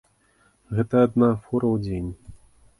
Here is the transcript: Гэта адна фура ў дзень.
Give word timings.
Гэта 0.77 1.03
адна 1.07 1.29
фура 1.45 1.67
ў 1.75 1.77
дзень. 1.85 2.11